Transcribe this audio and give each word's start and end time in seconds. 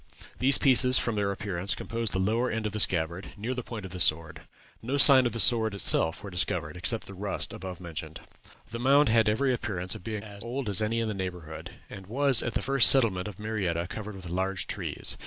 These 0.39 0.57
pieces, 0.57 0.97
from 0.97 1.15
their 1.15 1.31
appearance, 1.31 1.75
composed 1.75 2.11
the 2.11 2.17
lower 2.19 2.49
end 2.49 2.65
of 2.65 2.71
the 2.73 2.79
scabbard, 2.79 3.33
near 3.37 3.53
the 3.53 3.61
point 3.61 3.85
of 3.85 3.91
the 3.91 3.99
sword. 3.99 4.41
No 4.81 4.97
signs 4.97 5.27
of 5.27 5.33
the 5.33 5.39
sword 5.39 5.75
itself 5.75 6.23
were 6.23 6.31
discovered, 6.31 6.75
except 6.75 7.05
the 7.05 7.13
rust 7.13 7.53
above 7.53 7.79
mentioned. 7.79 8.19
"The 8.71 8.79
mound 8.79 9.09
had 9.09 9.29
every 9.29 9.53
appearance 9.53 9.93
of 9.93 10.03
being 10.03 10.23
as 10.23 10.43
old 10.43 10.69
as 10.69 10.81
any 10.81 11.01
in 11.01 11.07
the 11.07 11.13
neighborhood, 11.13 11.75
and 11.87 12.07
was 12.07 12.41
at 12.41 12.55
the 12.55 12.63
first 12.63 12.89
settlement 12.89 13.27
of 13.27 13.37
Marietta 13.37 13.85
covered 13.89 14.15
with 14.15 14.27
large 14.31 14.65
trees. 14.65 15.17